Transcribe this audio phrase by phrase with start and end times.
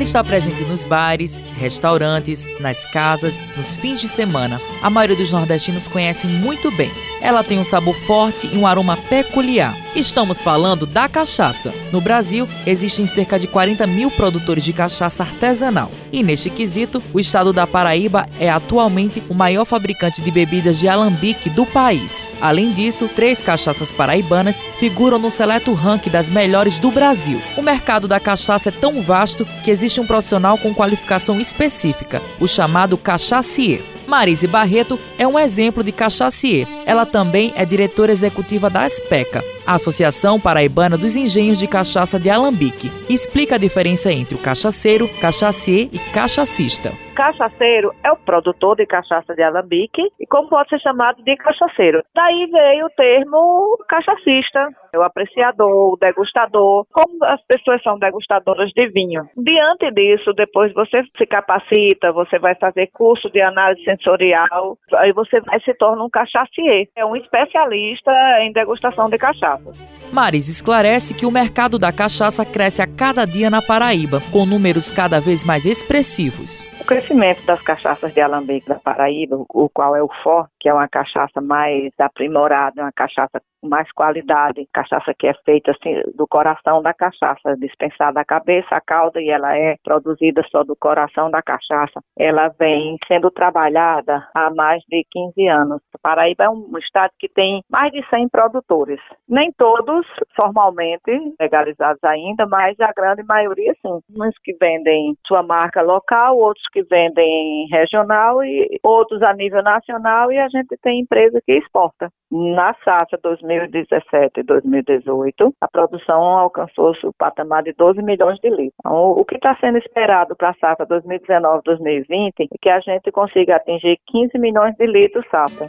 [0.00, 4.58] Ela está presente nos bares, restaurantes, nas casas, nos fins de semana.
[4.80, 6.90] A maioria dos nordestinos conhecem muito bem.
[7.20, 9.76] Ela tem um sabor forte e um aroma peculiar.
[9.94, 11.74] Estamos falando da cachaça.
[11.92, 15.90] No Brasil, existem cerca de 40 mil produtores de cachaça artesanal.
[16.12, 20.88] E neste quesito, o estado da Paraíba é atualmente o maior fabricante de bebidas de
[20.88, 22.26] alambique do país.
[22.40, 27.40] Além disso, três cachaças paraibanas figuram no seleto ranking das melhores do Brasil.
[27.56, 32.46] O mercado da cachaça é tão vasto que existe um profissional com qualificação específica, o
[32.46, 33.82] chamado cachacier.
[34.10, 36.66] Marise Barreto é um exemplo de cachacier.
[36.84, 42.30] Ela também é diretora executiva da ASPECA, a Associação Paraibana dos Engenhos de Cachaça de
[42.30, 48.86] Alambique, explica a diferença entre o cachaceiro, cachacier e cachacista cachaceiro é o produtor de
[48.86, 52.02] cachaça de alambique e como pode ser chamado de cachaceiro.
[52.14, 58.88] Daí veio o termo cachacista, o apreciador, o degustador, como as pessoas são degustadoras de
[58.88, 59.28] vinho.
[59.36, 65.40] Diante disso, depois você se capacita, você vai fazer curso de análise sensorial, aí você
[65.42, 69.18] vai se torna um cachacier, é um especialista em degustação de
[69.60, 69.76] cachaças.
[70.12, 74.90] Maris esclarece que o mercado da cachaça cresce a cada dia na Paraíba, com números
[74.90, 76.64] cada vez mais expressivos.
[76.80, 80.74] O crescimento das cachaças de alambique da Paraíba, o qual é o forte, que é
[80.74, 86.26] uma cachaça mais aprimorada, uma cachaça com mais qualidade, cachaça que é feita assim, do
[86.26, 91.30] coração da cachaça, dispensada da cabeça, a cauda, e ela é produzida só do coração
[91.30, 92.00] da cachaça.
[92.18, 95.82] Ela vem sendo trabalhada há mais de 15 anos.
[95.94, 99.00] A Paraíba é um estado que tem mais de 100 produtores.
[99.40, 101.10] Nem todos formalmente
[101.40, 103.98] legalizados ainda, mas a grande maioria sim.
[104.14, 110.30] Uns que vendem sua marca local, outros que vendem regional e outros a nível nacional
[110.30, 112.10] e a gente tem empresa que exporta.
[112.30, 118.74] Na safra 2017 e 2018, a produção alcançou o patamar de 12 milhões de litros.
[118.78, 123.56] Então, o que está sendo esperado para a safra 2019-2020 é que a gente consiga
[123.56, 125.66] atingir 15 milhões de litros safra.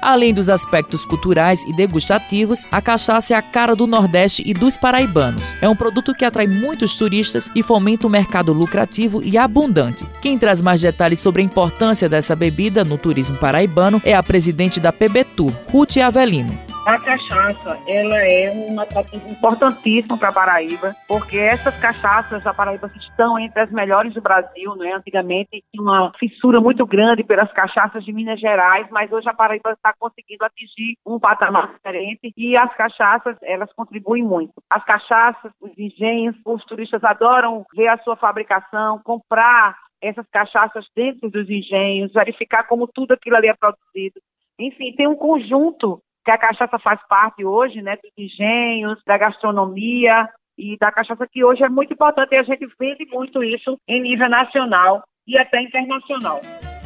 [0.00, 4.76] Além dos aspectos culturais e degustativos, a cachaça é a cara do Nordeste e dos
[4.76, 5.54] paraibanos.
[5.60, 10.06] É um produto que atrai muitos turistas e fomenta um mercado lucrativo e abundante.
[10.20, 14.80] Quem traz mais detalhes sobre a importância dessa bebida no turismo paraibano é a presidente
[14.80, 16.65] da PB Tour, Ruth Avelino.
[16.86, 22.88] A cachaça, ela é uma atrativo importantíssimo para a Paraíba, porque essas cachaças da Paraíba
[22.94, 24.92] estão entre as melhores do Brasil, né?
[24.92, 29.72] Antigamente tinha uma fissura muito grande pelas cachaças de Minas Gerais, mas hoje a Paraíba
[29.72, 34.54] está conseguindo atingir um patamar diferente e as cachaças, elas contribuem muito.
[34.70, 41.28] As cachaças, os engenhos, os turistas adoram ver a sua fabricação, comprar essas cachaças dentro
[41.28, 44.20] dos engenhos, verificar como tudo aquilo ali é produzido.
[44.56, 50.28] Enfim, tem um conjunto que a cachaça faz parte hoje, né, dos engenhos, da gastronomia
[50.58, 54.02] e da cachaça que hoje é muito importante e a gente vende muito isso em
[54.02, 56.40] nível nacional e até internacional.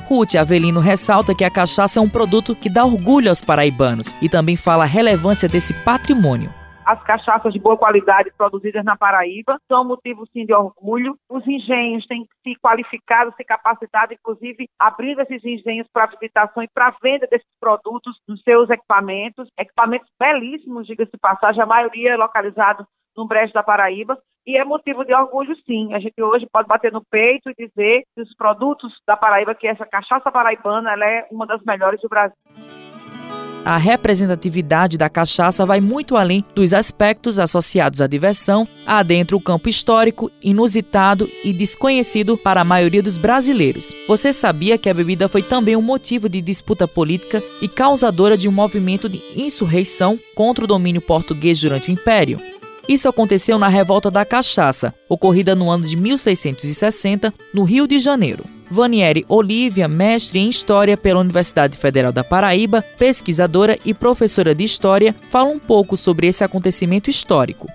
[0.07, 4.29] Ruth Avelino ressalta que a cachaça é um produto que dá orgulho aos paraibanos e
[4.29, 6.60] também fala a relevância desse patrimônio.
[6.91, 11.17] As cachaças de boa qualidade produzidas na Paraíba são motivo sim de orgulho.
[11.29, 16.93] Os engenhos têm se qualificado, se capacitado, inclusive abrindo esses engenhos para visitação e para
[17.01, 19.49] venda desses produtos nos seus equipamentos.
[19.57, 22.85] Equipamentos belíssimos, diga-se de passagem, a maioria é localizado
[23.17, 25.95] no Brejo da Paraíba, e é motivo de orgulho, sim.
[25.95, 29.69] A gente hoje pode bater no peito e dizer que os produtos da Paraíba, que
[29.69, 32.37] essa cachaça paraibana, ela é uma das melhores do Brasil.
[33.65, 39.69] A representatividade da cachaça vai muito além dos aspectos associados à diversão, adentra o campo
[39.69, 43.95] histórico, inusitado e desconhecido para a maioria dos brasileiros.
[44.09, 48.49] Você sabia que a bebida foi também um motivo de disputa política e causadora de
[48.49, 52.41] um movimento de insurreição contra o domínio português durante o Império?
[52.89, 58.45] Isso aconteceu na Revolta da Cachaça, ocorrida no ano de 1660, no Rio de Janeiro.
[58.71, 65.15] Vanieri Olivia, mestre em História pela Universidade Federal da Paraíba, pesquisadora e professora de História,
[65.29, 67.67] fala um pouco sobre esse acontecimento histórico.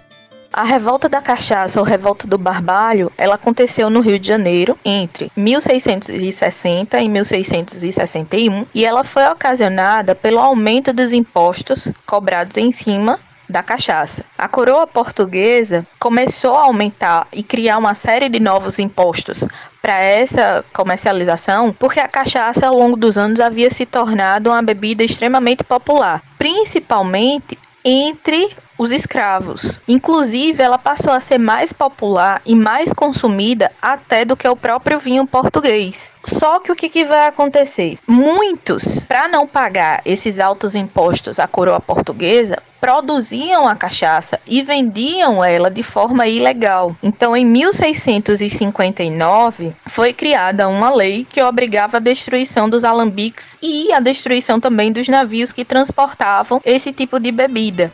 [0.53, 5.29] A revolta da cachaça ou revolta do barbalho, ela aconteceu no Rio de Janeiro entre
[5.35, 13.61] 1660 e 1661 e ela foi ocasionada pelo aumento dos impostos cobrados em cima da
[13.61, 14.23] cachaça.
[14.37, 19.43] A coroa portuguesa começou a aumentar e criar uma série de novos impostos
[19.81, 25.03] para essa comercialização, porque a cachaça ao longo dos anos havia se tornado uma bebida
[25.03, 29.79] extremamente popular, principalmente entre os escravos.
[29.87, 34.99] Inclusive, ela passou a ser mais popular e mais consumida até do que o próprio
[34.99, 36.11] vinho português.
[36.23, 37.97] Só que o que, que vai acontecer?
[38.07, 45.43] Muitos, para não pagar esses altos impostos à coroa portuguesa, produziam a cachaça e vendiam
[45.43, 46.95] ela de forma ilegal.
[47.01, 53.99] Então, em 1659, foi criada uma lei que obrigava a destruição dos alambiques e a
[53.99, 57.91] destruição também dos navios que transportavam esse tipo de bebida.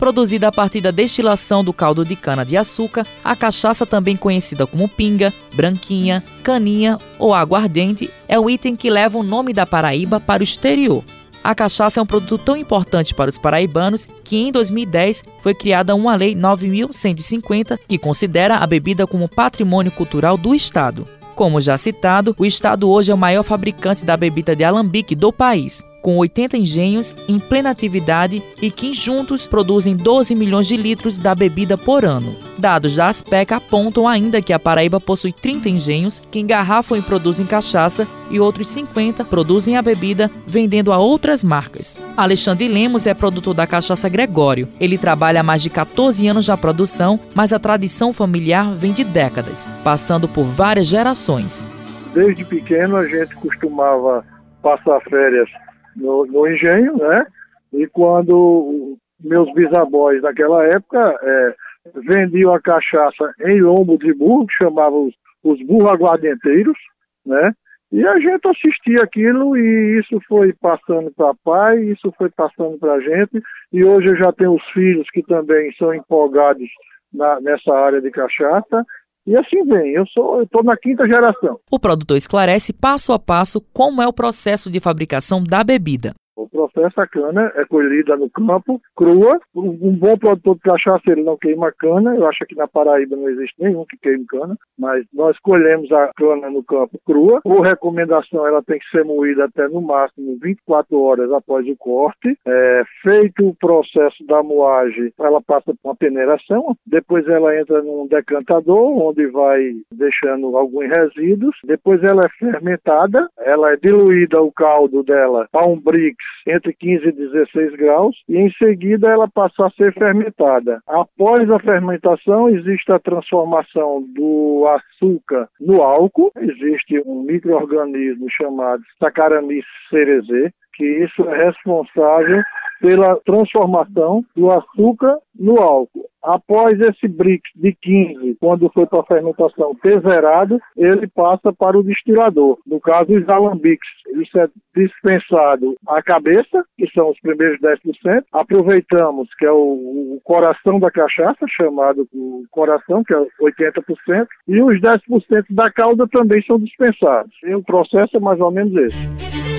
[0.00, 5.30] Produzida a partir da destilação do caldo de cana-de-açúcar, a cachaça, também conhecida como pinga,
[5.52, 10.44] branquinha, caninha ou aguardente, é o item que leva o nome da Paraíba para o
[10.44, 11.04] exterior.
[11.44, 15.94] A cachaça é um produto tão importante para os paraibanos que em 2010 foi criada
[15.94, 21.06] uma lei 9150 que considera a bebida como patrimônio cultural do estado.
[21.34, 25.30] Como já citado, o estado hoje é o maior fabricante da bebida de alambique do
[25.30, 31.18] país com 80 engenhos em plena atividade e que juntos produzem 12 milhões de litros
[31.18, 32.34] da bebida por ano.
[32.58, 37.46] Dados da Aspec apontam ainda que a Paraíba possui 30 engenhos que engarrafam e produzem
[37.46, 41.98] cachaça e outros 50 produzem a bebida vendendo a outras marcas.
[42.16, 44.68] Alexandre Lemos é produtor da cachaça Gregório.
[44.78, 49.04] Ele trabalha há mais de 14 anos na produção, mas a tradição familiar vem de
[49.04, 51.66] décadas, passando por várias gerações.
[52.14, 54.24] Desde pequeno a gente costumava
[54.62, 55.48] passar férias
[55.96, 57.26] no, no engenho, né?
[57.72, 61.54] E quando meus bisavós naquela época é,
[61.96, 65.14] vendiam a cachaça em lombo de burro, que chamavam os,
[65.44, 66.78] os burros aguardenteiros,
[67.24, 67.52] né?
[67.92, 72.94] E a gente assistia aquilo e isso foi passando para pai, isso foi passando para
[72.94, 73.42] a gente.
[73.72, 76.68] E hoje eu já tenho os filhos que também são empolgados
[77.12, 78.84] na, nessa área de cachaça
[79.26, 81.58] e assim vem, eu sou, estou na quinta geração.
[81.70, 86.14] O produtor esclarece passo a passo como é o processo de fabricação da bebida.
[86.40, 89.38] O processo, a cana é colhida no campo, crua.
[89.54, 92.16] Um bom produtor de cachaça, ele não queima cana.
[92.16, 96.10] Eu acho que na Paraíba não existe nenhum que queime cana, mas nós colhemos a
[96.16, 97.42] cana no campo crua.
[97.42, 102.34] Por recomendação, ela tem que ser moída até no máximo 24 horas após o corte.
[102.46, 106.74] É, feito o processo da moagem, ela passa por uma peneiração.
[106.86, 111.54] Depois ela entra num decantador, onde vai deixando alguns resíduos.
[111.64, 117.08] Depois ela é fermentada, ela é diluída o caldo dela a um brix entre 15
[117.08, 120.80] e 16 graus e em seguida ela passa a ser fermentada.
[120.86, 129.64] Após a fermentação existe a transformação do açúcar no álcool, existe um microorganismo chamado Saccharomyces
[129.88, 132.42] cerevisiae, que isso é responsável
[132.80, 136.09] pela transformação do açúcar no álcool.
[136.22, 141.78] Após esse BRICS de 15, quando foi para a fermentação ter zerado, ele passa para
[141.78, 142.58] o destilador.
[142.66, 143.88] No caso, os alambiques.
[144.16, 148.24] Isso é dispensado a cabeça, que são os primeiros 10%.
[148.32, 152.08] Aproveitamos, que é o, o coração da cachaça, chamado
[152.50, 154.26] coração, que é 80%.
[154.48, 157.32] E os 10% da calda também são dispensados.
[157.44, 159.49] E o processo é mais ou menos esse.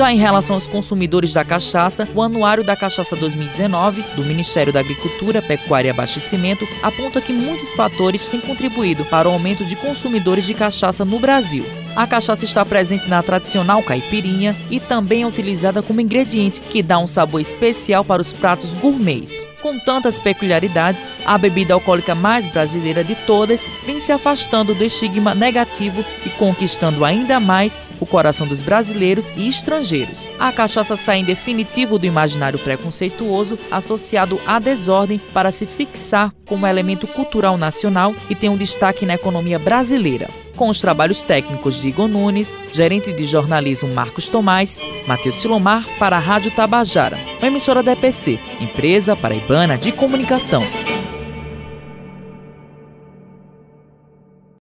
[0.00, 4.80] Já em relação aos consumidores da cachaça, o Anuário da Cachaça 2019 do Ministério da
[4.80, 10.46] Agricultura, Pecuária e Abastecimento aponta que muitos fatores têm contribuído para o aumento de consumidores
[10.46, 11.66] de cachaça no Brasil.
[11.94, 16.98] A cachaça está presente na tradicional caipirinha e também é utilizada como ingrediente que dá
[16.98, 19.44] um sabor especial para os pratos gourmets.
[19.60, 25.34] Com tantas peculiaridades, a bebida alcoólica mais brasileira de todas vem se afastando do estigma
[25.34, 30.30] negativo e conquistando ainda mais o coração dos brasileiros e estrangeiros.
[30.38, 36.66] A cachaça sai em definitivo do imaginário preconceituoso associado à desordem para se fixar como
[36.66, 40.28] elemento cultural nacional e tem um destaque na economia brasileira
[40.60, 46.16] com os trabalhos técnicos de Igor Nunes, gerente de jornalismo Marcos Tomás, Matheus Silomar para
[46.16, 50.62] a Rádio Tabajara, uma emissora da EPC, Empresa Paraibana de Comunicação.